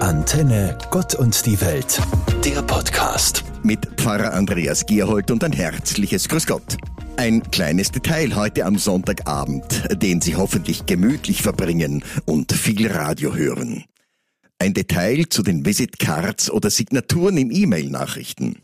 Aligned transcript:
Antenne 0.00 0.76
Gott 0.90 1.14
und 1.14 1.46
die 1.46 1.60
Welt, 1.60 2.00
der 2.44 2.62
Podcast. 2.62 3.44
Mit 3.62 3.86
Pfarrer 3.96 4.34
Andreas 4.34 4.84
Gierhold 4.86 5.30
und 5.30 5.44
ein 5.44 5.52
herzliches 5.52 6.28
Grüß 6.28 6.46
Gott. 6.46 6.76
Ein 7.16 7.42
kleines 7.50 7.90
Detail 7.90 8.34
heute 8.34 8.64
am 8.64 8.76
Sonntagabend, 8.76 10.02
den 10.02 10.20
Sie 10.20 10.36
hoffentlich 10.36 10.86
gemütlich 10.86 11.42
verbringen 11.42 12.04
und 12.24 12.52
viel 12.52 12.90
Radio 12.90 13.34
hören. 13.34 13.84
Ein 14.58 14.74
Detail 14.74 15.26
zu 15.30 15.42
den 15.42 15.64
Visitcards 15.64 16.50
oder 16.50 16.70
Signaturen 16.70 17.36
im 17.36 17.50
E-Mail-Nachrichten. 17.50 18.56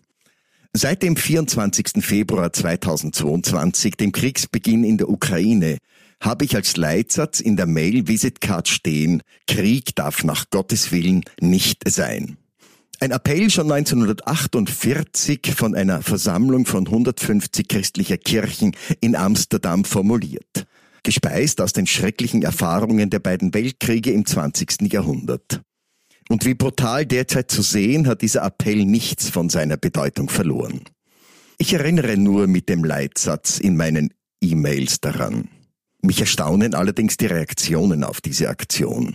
Seit 0.72 1.02
dem 1.02 1.16
24. 1.16 2.04
Februar 2.04 2.52
2022, 2.52 3.96
dem 3.96 4.12
Kriegsbeginn 4.12 4.84
in 4.84 4.98
der 4.98 5.08
Ukraine, 5.08 5.78
habe 6.20 6.44
ich 6.44 6.54
als 6.54 6.76
Leitsatz 6.76 7.40
in 7.40 7.56
der 7.56 7.66
Mail 7.66 8.06
Visitcard 8.06 8.68
stehen, 8.68 9.22
Krieg 9.46 9.94
darf 9.96 10.22
nach 10.22 10.50
Gottes 10.50 10.92
Willen 10.92 11.24
nicht 11.40 11.88
sein. 11.88 12.36
Ein 13.00 13.12
Appell 13.12 13.48
schon 13.48 13.72
1948 13.72 15.54
von 15.56 15.74
einer 15.74 16.02
Versammlung 16.02 16.66
von 16.66 16.86
150 16.86 17.66
christlicher 17.66 18.18
Kirchen 18.18 18.76
in 19.00 19.16
Amsterdam 19.16 19.84
formuliert. 19.84 20.66
Gespeist 21.02 21.62
aus 21.62 21.72
den 21.72 21.86
schrecklichen 21.86 22.42
Erfahrungen 22.42 23.08
der 23.08 23.20
beiden 23.20 23.54
Weltkriege 23.54 24.10
im 24.10 24.26
20. 24.26 24.92
Jahrhundert. 24.92 25.62
Und 26.28 26.44
wie 26.44 26.52
brutal 26.52 27.06
derzeit 27.06 27.50
zu 27.50 27.62
sehen, 27.62 28.06
hat 28.06 28.20
dieser 28.20 28.44
Appell 28.44 28.84
nichts 28.84 29.30
von 29.30 29.48
seiner 29.48 29.78
Bedeutung 29.78 30.28
verloren. 30.28 30.82
Ich 31.56 31.72
erinnere 31.72 32.18
nur 32.18 32.46
mit 32.46 32.68
dem 32.68 32.84
Leitsatz 32.84 33.58
in 33.58 33.78
meinen 33.78 34.12
E-Mails 34.42 35.00
daran. 35.00 35.48
Mich 36.02 36.20
erstaunen 36.20 36.74
allerdings 36.74 37.16
die 37.16 37.26
Reaktionen 37.26 38.04
auf 38.04 38.20
diese 38.20 38.48
Aktion. 38.48 39.14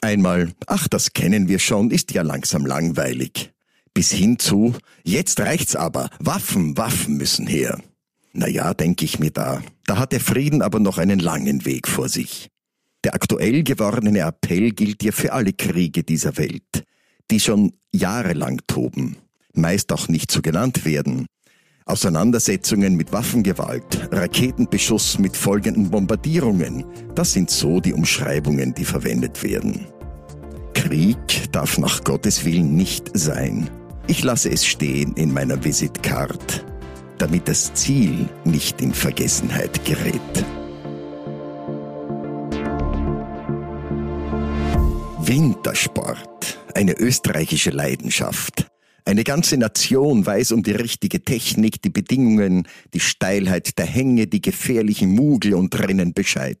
Einmal, 0.00 0.52
ach, 0.66 0.88
das 0.88 1.12
kennen 1.12 1.48
wir 1.48 1.58
schon, 1.58 1.90
ist 1.90 2.12
ja 2.12 2.22
langsam 2.22 2.66
langweilig. 2.66 3.52
Bis 3.94 4.12
hin 4.12 4.38
zu, 4.38 4.74
jetzt 5.04 5.40
reicht's 5.40 5.74
aber, 5.74 6.10
Waffen, 6.18 6.76
Waffen 6.76 7.16
müssen 7.16 7.46
her. 7.46 7.80
Naja, 8.32 8.74
denke 8.74 9.04
ich 9.04 9.18
mir 9.18 9.30
da, 9.30 9.62
da 9.86 9.98
hat 9.98 10.12
der 10.12 10.20
Frieden 10.20 10.60
aber 10.60 10.80
noch 10.80 10.98
einen 10.98 11.18
langen 11.18 11.64
Weg 11.64 11.88
vor 11.88 12.08
sich. 12.08 12.50
Der 13.04 13.14
aktuell 13.14 13.62
gewordene 13.62 14.18
Appell 14.18 14.72
gilt 14.72 15.02
ja 15.02 15.12
für 15.12 15.32
alle 15.32 15.52
Kriege 15.52 16.02
dieser 16.02 16.36
Welt, 16.36 16.84
die 17.30 17.40
schon 17.40 17.72
jahrelang 17.92 18.60
toben, 18.66 19.16
meist 19.54 19.92
auch 19.92 20.08
nicht 20.08 20.30
so 20.30 20.42
genannt 20.42 20.84
werden, 20.84 21.26
Auseinandersetzungen 21.88 22.96
mit 22.96 23.12
Waffengewalt, 23.12 24.08
Raketenbeschuss 24.10 25.20
mit 25.20 25.36
folgenden 25.36 25.88
Bombardierungen, 25.88 26.84
das 27.14 27.32
sind 27.32 27.48
so 27.48 27.80
die 27.80 27.92
Umschreibungen, 27.92 28.74
die 28.74 28.84
verwendet 28.84 29.40
werden. 29.44 29.86
Krieg 30.74 31.52
darf 31.52 31.78
nach 31.78 32.02
Gottes 32.02 32.44
Willen 32.44 32.74
nicht 32.74 33.16
sein. 33.16 33.70
Ich 34.08 34.24
lasse 34.24 34.50
es 34.50 34.66
stehen 34.66 35.12
in 35.14 35.32
meiner 35.32 35.64
Visitcard, 35.64 36.66
damit 37.18 37.46
das 37.46 37.72
Ziel 37.74 38.28
nicht 38.44 38.80
in 38.80 38.92
Vergessenheit 38.92 39.84
gerät. 39.84 40.44
Wintersport, 45.20 46.58
eine 46.74 46.94
österreichische 46.98 47.70
Leidenschaft. 47.70 48.66
Eine 49.08 49.22
ganze 49.22 49.56
Nation 49.56 50.26
weiß 50.26 50.50
um 50.50 50.64
die 50.64 50.72
richtige 50.72 51.22
Technik, 51.22 51.80
die 51.80 51.90
Bedingungen, 51.90 52.66
die 52.92 52.98
Steilheit 52.98 53.78
der 53.78 53.86
Hänge, 53.86 54.26
die 54.26 54.42
gefährlichen 54.42 55.10
Mugel 55.10 55.54
und 55.54 55.78
Rennen 55.78 56.12
Bescheid. 56.12 56.58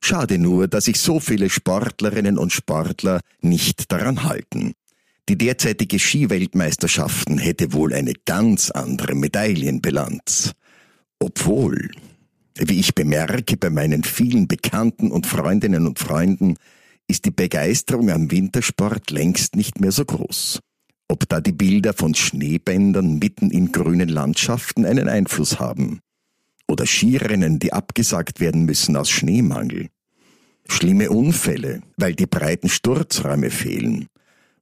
Schade 0.00 0.38
nur, 0.38 0.66
dass 0.66 0.86
sich 0.86 0.98
so 0.98 1.20
viele 1.20 1.50
Sportlerinnen 1.50 2.38
und 2.38 2.54
Sportler 2.54 3.20
nicht 3.42 3.92
daran 3.92 4.24
halten. 4.24 4.72
Die 5.28 5.36
derzeitige 5.36 5.98
Skiweltmeisterschaften 5.98 7.36
hätte 7.36 7.74
wohl 7.74 7.92
eine 7.92 8.14
ganz 8.24 8.70
andere 8.70 9.14
Medaillenbilanz. 9.14 10.52
Obwohl, 11.18 11.90
wie 12.56 12.80
ich 12.80 12.94
bemerke 12.94 13.58
bei 13.58 13.68
meinen 13.68 14.04
vielen 14.04 14.48
Bekannten 14.48 15.10
und 15.10 15.26
Freundinnen 15.26 15.86
und 15.86 15.98
Freunden, 15.98 16.54
ist 17.08 17.26
die 17.26 17.30
Begeisterung 17.30 18.08
am 18.10 18.30
Wintersport 18.30 19.10
längst 19.10 19.54
nicht 19.54 19.82
mehr 19.82 19.92
so 19.92 20.06
groß 20.06 20.60
ob 21.08 21.28
da 21.28 21.40
die 21.40 21.52
Bilder 21.52 21.94
von 21.94 22.14
Schneebändern 22.14 23.18
mitten 23.18 23.50
in 23.50 23.72
grünen 23.72 24.08
Landschaften 24.08 24.84
einen 24.84 25.08
Einfluss 25.08 25.58
haben. 25.58 26.00
Oder 26.68 26.86
Skirennen, 26.86 27.58
die 27.58 27.72
abgesagt 27.72 28.40
werden 28.40 28.66
müssen 28.66 28.94
aus 28.96 29.08
Schneemangel. 29.08 29.88
Schlimme 30.68 31.08
Unfälle, 31.10 31.80
weil 31.96 32.14
die 32.14 32.26
breiten 32.26 32.68
Sturzräume 32.68 33.50
fehlen. 33.50 34.06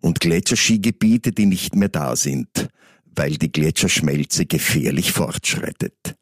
Und 0.01 0.21
Gletscherskigebiete, 0.21 1.33
die 1.33 1.47
nicht 1.47 1.75
mehr 1.75 1.89
da 1.89 2.15
sind, 2.15 2.69
weil 3.17 3.33
die 3.33 3.51
Gletscherschmelze 3.51 4.47
gefährlich 4.47 5.11
fortschreitet. 5.11 6.17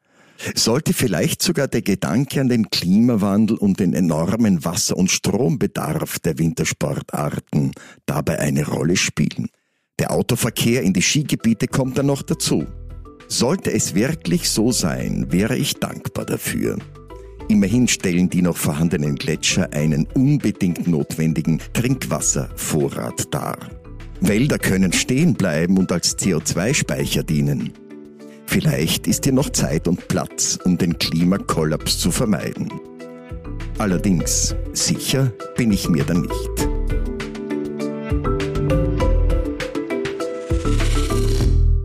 Sollte 0.55 0.95
vielleicht 0.95 1.43
sogar 1.43 1.69
der 1.69 1.83
Gedanke 1.83 2.41
an 2.41 2.49
den 2.49 2.71
Klimawandel 2.71 3.57
und 3.57 3.79
den 3.79 3.95
enormen 3.95 4.65
Wasser- 4.65 4.97
und 4.97 5.11
Strombedarf 5.11 6.19
der 6.19 6.39
Wintersportarten 6.39 7.73
dabei 8.07 8.39
eine 8.41 8.67
Rolle 8.67 8.97
spielen? 8.97 9.49
Der 10.01 10.11
Autoverkehr 10.11 10.83
in 10.83 10.93
die 10.93 11.03
Skigebiete 11.03 11.69
kommt 11.69 11.97
dann 11.99 12.07
noch 12.07 12.23
dazu. 12.23 12.67
Sollte 13.29 13.73
es 13.73 13.95
wirklich 13.95 14.51
so 14.51 14.73
sein, 14.73 15.27
wäre 15.31 15.57
ich 15.57 15.75
dankbar 15.75 16.25
dafür. 16.25 16.79
Immerhin 17.49 17.87
stellen 17.87 18.29
die 18.29 18.43
noch 18.43 18.57
vorhandenen 18.57 19.15
Gletscher 19.15 19.73
einen 19.73 20.09
unbedingt 20.15 20.89
notwendigen 20.89 21.61
Trinkwasservorrat 21.75 23.33
dar. 23.33 23.57
Wälder 24.21 24.59
können 24.59 24.93
stehen 24.93 25.35
bleiben 25.35 25.79
und 25.79 25.93
als 25.93 26.19
CO2-Speicher 26.19 27.23
dienen. 27.23 27.73
Vielleicht 28.47 29.07
ist 29.07 29.25
hier 29.25 29.33
noch 29.33 29.51
Zeit 29.51 29.87
und 29.87 30.09
Platz, 30.09 30.59
um 30.65 30.77
den 30.77 30.99
Klimakollaps 30.99 31.99
zu 31.99 32.11
vermeiden. 32.11 32.69
Allerdings, 33.79 34.57
sicher 34.73 35.33
bin 35.57 35.73
ich 35.73 35.89
mir 35.89 36.05
da 36.05 36.15
nicht. 36.15 36.54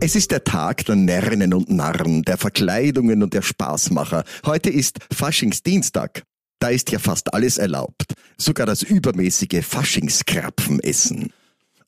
Es 0.02 0.16
ist 0.16 0.30
der 0.30 0.44
Tag 0.44 0.86
der 0.86 0.96
Närrinnen 0.96 1.52
und 1.52 1.68
Narren, 1.68 2.22
der 2.22 2.38
Verkleidungen 2.38 3.22
und 3.22 3.34
der 3.34 3.42
Spaßmacher. 3.42 4.24
Heute 4.46 4.70
ist 4.70 4.98
Faschingsdienstag. 5.12 6.22
Da 6.58 6.68
ist 6.68 6.90
ja 6.90 6.98
fast 6.98 7.34
alles 7.34 7.58
erlaubt. 7.58 8.14
Sogar 8.38 8.64
das 8.64 8.82
übermäßige 8.82 9.62
Faschingskrapfenessen. 9.62 11.34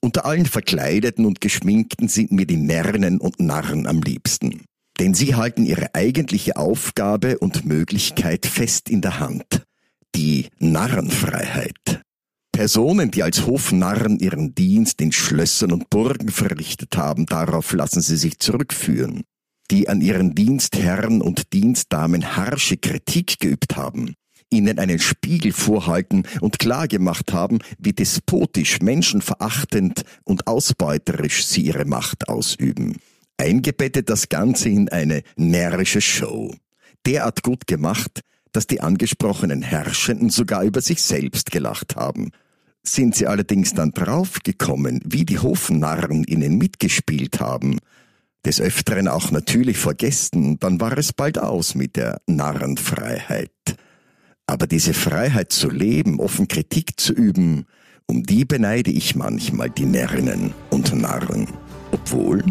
Unter 0.01 0.27
allen 0.27 0.45
Verkleideten 0.45 1.25
und 1.25 1.41
Geschminkten 1.41 2.09
sind 2.09 2.33
mir 2.33 2.45
die 2.45 2.59
Närrinnen 2.59 3.19
und 3.19 3.41
Narren 3.41 3.87
am 3.87 4.03
liebsten. 4.03 4.67
Denn 5.01 5.15
sie 5.15 5.35
halten 5.35 5.65
ihre 5.65 5.95
eigentliche 5.95 6.57
Aufgabe 6.57 7.39
und 7.39 7.65
Möglichkeit 7.65 8.45
fest 8.45 8.91
in 8.91 9.01
der 9.01 9.21
Hand. 9.21 9.63
Die 10.15 10.49
Narrenfreiheit. 10.59 12.02
Personen, 12.53 13.11
die 13.11 13.23
als 13.23 13.47
Hofnarren 13.47 14.19
ihren 14.19 14.55
Dienst 14.55 15.01
in 15.01 15.11
Schlössern 15.11 15.73
und 15.73 15.89
Burgen 15.89 16.29
verrichtet 16.29 16.97
haben, 16.97 17.25
darauf 17.27 17.73
lassen 17.73 18.03
sie 18.03 18.17
sich 18.17 18.39
zurückführen. 18.39 19.23
Die 19.71 19.89
an 19.89 20.03
ihren 20.03 20.35
Dienstherren 20.35 21.23
und 21.23 21.55
Dienstdamen 21.55 22.37
harsche 22.37 22.77
Kritik 22.77 23.41
geübt 23.41 23.77
haben, 23.77 24.15
ihnen 24.51 24.79
einen 24.79 24.99
Spiegel 24.99 25.53
vorhalten 25.53 26.25
und 26.43 26.59
klargemacht 26.59 27.33
haben, 27.33 27.61
wie 27.79 27.95
despotisch, 27.95 28.81
menschenverachtend 28.83 30.03
und 30.25 30.47
ausbeuterisch 30.47 31.47
sie 31.47 31.63
ihre 31.63 31.87
Macht 31.87 32.29
ausüben. 32.29 32.99
Eingebettet 33.39 34.11
das 34.11 34.29
Ganze 34.29 34.69
in 34.69 34.91
eine 34.91 35.23
närrische 35.37 36.03
Show. 36.03 36.55
Derart 37.07 37.43
gut 37.43 37.67
gemacht, 37.67 38.21
dass 38.53 38.67
die 38.67 38.83
angesprochenen 38.83 39.63
Herrschenden 39.63 40.29
sogar 40.29 40.63
über 40.63 40.83
sich 40.83 41.03
selbst 41.03 41.51
gelacht 41.51 41.97
haben. 41.97 42.31
Sind 42.85 43.15
sie 43.15 43.27
allerdings 43.27 43.75
dann 43.75 43.93
draufgekommen, 43.93 45.01
wie 45.05 45.25
die 45.25 45.39
Hofnarren 45.39 46.25
ihnen 46.25 46.59
mitgespielt 46.59 47.39
haben, 47.39 47.79
des 48.45 48.61
Öfteren 48.61 49.07
auch 49.07 49.31
natürlich 49.31 49.79
vor 49.79 49.95
Gästen, 49.95 50.59
dann 50.59 50.81
war 50.81 50.99
es 50.99 51.13
bald 51.13 51.39
aus 51.39 51.77
mit 51.77 51.95
der 51.95 52.21
Narrenfreiheit. 52.27 53.51
Aber 54.47 54.67
diese 54.67 54.95
Freiheit 54.95 55.53
zu 55.53 55.71
leben, 55.71 56.19
offen 56.19 56.49
Kritik 56.49 56.99
zu 56.99 57.13
üben, 57.13 57.67
um 58.07 58.25
die 58.25 58.45
beneide 58.45 58.91
ich 58.91 59.15
manchmal 59.15 59.71
die 59.71 59.87
Närrinnen 59.87 60.53
und 60.71 60.93
Narren. 60.93 61.47
Obwohl, 61.93 62.45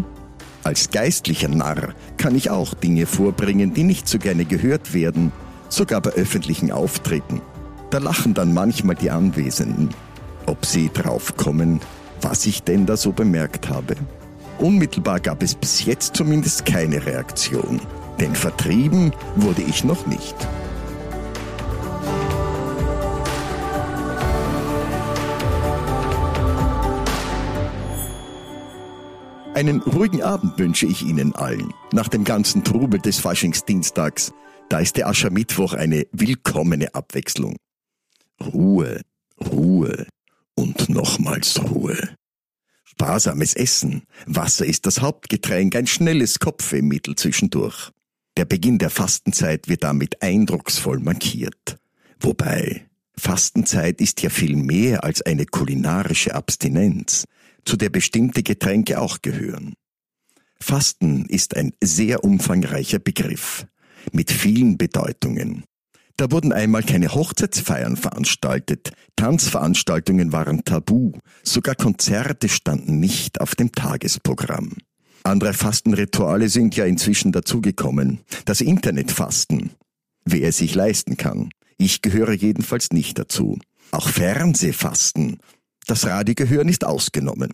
als 0.64 0.90
geistlicher 0.90 1.48
Narr 1.48 1.94
kann 2.16 2.34
ich 2.34 2.48
auch 2.48 2.72
Dinge 2.72 3.04
vorbringen, 3.04 3.74
die 3.74 3.84
nicht 3.84 4.08
so 4.08 4.18
gerne 4.18 4.46
gehört 4.46 4.94
werden, 4.94 5.30
sogar 5.68 6.00
bei 6.00 6.10
öffentlichen 6.10 6.72
Auftritten. 6.72 7.42
Da 7.90 7.98
lachen 7.98 8.32
dann 8.32 8.54
manchmal 8.54 8.96
die 8.96 9.10
Anwesenden 9.10 9.90
ob 10.46 10.64
sie 10.64 10.90
draufkommen, 10.92 11.80
was 12.20 12.46
ich 12.46 12.62
denn 12.62 12.86
da 12.86 12.96
so 12.96 13.12
bemerkt 13.12 13.68
habe. 13.68 13.96
Unmittelbar 14.58 15.20
gab 15.20 15.42
es 15.42 15.54
bis 15.54 15.84
jetzt 15.84 16.16
zumindest 16.16 16.64
keine 16.66 17.04
Reaktion, 17.04 17.80
denn 18.20 18.34
vertrieben 18.34 19.12
wurde 19.36 19.62
ich 19.62 19.84
noch 19.84 20.06
nicht. 20.06 20.36
Einen 29.54 29.82
ruhigen 29.82 30.22
Abend 30.22 30.58
wünsche 30.58 30.86
ich 30.86 31.02
Ihnen 31.02 31.34
allen. 31.34 31.74
Nach 31.92 32.08
dem 32.08 32.24
ganzen 32.24 32.64
Trubel 32.64 33.00
des 33.00 33.20
Faschingsdienstags, 33.20 34.32
da 34.68 34.78
ist 34.78 34.96
der 34.96 35.08
Aschermittwoch 35.08 35.74
eine 35.74 36.06
willkommene 36.12 36.94
Abwechslung. 36.94 37.56
Ruhe, 38.40 39.02
Ruhe 39.50 40.06
und 40.54 40.88
nochmals 40.88 41.60
Ruhe. 41.62 42.16
Sparsames 42.84 43.54
Essen, 43.54 44.02
Wasser 44.26 44.66
ist 44.66 44.86
das 44.86 45.00
Hauptgetränk, 45.00 45.74
ein 45.76 45.86
schnelles 45.86 46.38
Kopfwehmittel 46.38 47.16
zwischendurch. 47.16 47.90
Der 48.36 48.44
Beginn 48.44 48.78
der 48.78 48.90
Fastenzeit 48.90 49.68
wird 49.68 49.84
damit 49.84 50.22
eindrucksvoll 50.22 50.98
markiert. 50.98 51.78
Wobei, 52.20 52.86
Fastenzeit 53.16 54.00
ist 54.00 54.22
ja 54.22 54.30
viel 54.30 54.56
mehr 54.56 55.04
als 55.04 55.22
eine 55.22 55.46
kulinarische 55.46 56.34
Abstinenz, 56.34 57.24
zu 57.64 57.76
der 57.76 57.90
bestimmte 57.90 58.42
Getränke 58.42 59.00
auch 59.00 59.22
gehören. 59.22 59.74
Fasten 60.60 61.26
ist 61.26 61.56
ein 61.56 61.72
sehr 61.82 62.24
umfangreicher 62.24 62.98
Begriff 62.98 63.66
mit 64.12 64.30
vielen 64.30 64.78
Bedeutungen. 64.78 65.64
Da 66.16 66.30
wurden 66.30 66.52
einmal 66.52 66.82
keine 66.82 67.14
Hochzeitsfeiern 67.14 67.96
veranstaltet, 67.96 68.92
Tanzveranstaltungen 69.16 70.32
waren 70.32 70.64
tabu, 70.64 71.12
sogar 71.42 71.74
Konzerte 71.74 72.48
standen 72.48 73.00
nicht 73.00 73.40
auf 73.40 73.54
dem 73.54 73.72
Tagesprogramm. 73.72 74.72
Andere 75.24 75.54
Fastenrituale 75.54 76.48
sind 76.48 76.76
ja 76.76 76.84
inzwischen 76.84 77.32
dazugekommen. 77.32 78.20
Das 78.44 78.60
Internetfasten. 78.60 79.70
Wer 80.24 80.48
es 80.48 80.58
sich 80.58 80.74
leisten 80.74 81.16
kann. 81.16 81.50
Ich 81.78 82.02
gehöre 82.02 82.32
jedenfalls 82.32 82.90
nicht 82.90 83.18
dazu. 83.18 83.58
Auch 83.92 84.08
Fernsehfasten. 84.08 85.38
Das 85.86 86.06
Radiogehören 86.06 86.68
ist 86.68 86.84
ausgenommen. 86.84 87.52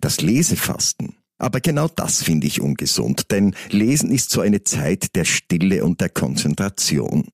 Das 0.00 0.20
Lesefasten. 0.20 1.16
Aber 1.38 1.60
genau 1.60 1.88
das 1.88 2.22
finde 2.22 2.46
ich 2.46 2.60
ungesund, 2.60 3.30
denn 3.30 3.54
Lesen 3.70 4.10
ist 4.10 4.30
so 4.30 4.40
eine 4.40 4.64
Zeit 4.64 5.14
der 5.14 5.24
Stille 5.24 5.84
und 5.84 6.00
der 6.00 6.08
Konzentration. 6.08 7.28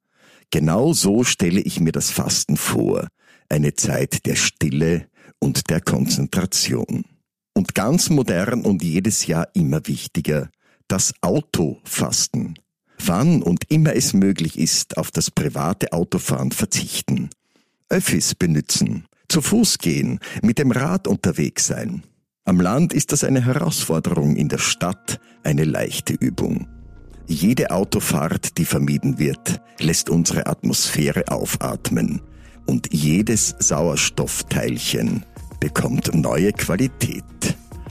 Genau 0.53 0.93
so 0.93 1.25
stelle 1.25 1.61
ich 1.61 1.81
mir 1.81 1.93
das 1.93 2.11
Fasten 2.11 2.59
vor. 2.59 3.09
Eine 3.49 3.75
Zeit 3.75 4.27
der 4.27 4.37
Stille 4.37 5.09
und 5.39 5.71
der 5.71 5.81
Konzentration. 5.81 7.05
Und 7.55 7.75
ganz 7.75 8.11
modern 8.11 8.63
und 8.63 8.83
jedes 8.83 9.27
Jahr 9.27 9.49
immer 9.55 9.87
wichtiger, 9.87 10.51
das 10.89 11.15
Autofasten. 11.23 12.59
Wann 12.99 13.43
und 13.43 13.65
immer 13.71 13.97
es 13.97 14.13
möglich 14.13 14.59
ist, 14.59 14.99
auf 14.99 15.11
das 15.11 15.31
private 15.31 15.93
Autofahren 15.93 16.53
verzichten. 16.53 17.31
Öffis 17.89 18.35
benutzen, 18.35 19.07
zu 19.29 19.41
Fuß 19.41 19.79
gehen, 19.79 20.21
mit 20.43 20.59
dem 20.59 20.71
Rad 20.71 21.09
unterwegs 21.09 21.67
sein. 21.67 22.03
Am 22.45 22.61
Land 22.61 22.93
ist 22.93 23.13
das 23.13 23.25
eine 23.25 23.45
Herausforderung, 23.45 24.37
in 24.37 24.51
der 24.51 24.59
Stadt 24.59 25.19
eine 25.45 25.65
leichte 25.65 26.13
Übung. 26.13 26.69
Jede 27.27 27.71
Autofahrt, 27.71 28.59
die 28.59 28.65
vermieden 28.65 29.19
wird, 29.19 29.61
lässt 29.79 30.11
unsere 30.11 30.47
Atmosphäre 30.47 31.25
aufatmen 31.29 32.21
und 32.67 32.93
jedes 32.93 33.55
Sauerstoffteilchen 33.59 35.25
bekommt 35.61 36.15
neue 36.15 36.53
Qualität. 36.53 37.25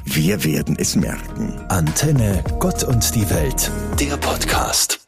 Wir 0.05 0.43
werden 0.43 0.75
es 0.77 0.95
merken. 0.95 1.53
Antenne 1.69 2.43
Gott 2.59 2.83
und 2.83 3.15
die 3.15 3.29
Welt, 3.29 3.71
der 3.99 4.17
Podcast. 4.17 5.00